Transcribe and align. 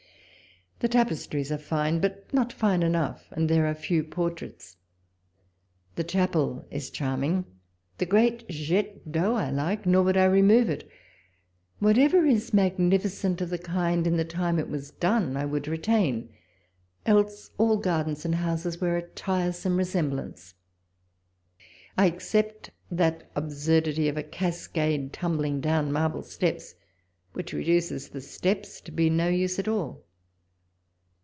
The 0.83 0.87
tapestries 0.89 1.51
are 1.51 1.59
fine, 1.59 1.99
but 1.99 2.33
not 2.33 2.51
fine 2.51 2.81
enough, 2.81 3.27
and 3.29 3.47
Tiere 3.47 3.67
are 3.67 3.75
few 3.75 4.03
portraits. 4.03 4.77
The 5.95 6.03
chapel 6.03 6.65
is 6.71 6.89
charming. 6.89 7.45
The 7.99 8.07
great 8.07 8.49
jet 8.49 9.11
d'eau 9.11 9.35
I 9.35 9.51
like, 9.51 9.85
nor 9.85 10.01
would 10.01 10.17
I 10.17 10.25
remove 10.25 10.71
it; 10.71 10.89
whatever 11.77 12.25
is 12.25 12.51
magnificent 12.51 13.41
of 13.41 13.51
the 13.51 13.59
kind 13.59 14.07
in 14.07 14.17
the 14.17 14.25
time 14.25 14.57
it 14.57 14.69
was 14.69 14.89
done, 14.89 15.37
I 15.37 15.45
would 15.45 15.67
retain, 15.67 16.29
else 17.05 17.51
all 17.59 17.77
gardens 17.77 18.25
and 18.25 18.33
houses 18.33 18.81
wear 18.81 18.97
a 18.97 19.03
tire 19.07 19.51
some 19.51 19.77
roRomblance. 19.77 20.55
I 21.95 22.07
except 22.07 22.71
that 22.89 23.29
absurdity 23.35 24.09
of 24.09 24.17
a 24.17 24.23
cascade 24.23 25.13
tuiul)liiig 25.13 25.61
down 25.61 25.91
marble 25.91 26.23
steps, 26.23 26.73
which 27.33 27.53
reduces 27.53 28.09
the 28.09 28.19
steps 28.21 28.81
to 28.81 28.91
be 28.91 29.05
of 29.09 29.13
no 29.13 29.27
use 29.27 29.59
at 29.59 29.67
all. 29.67 30.05